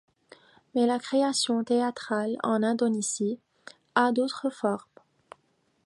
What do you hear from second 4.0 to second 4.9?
d'autres formes.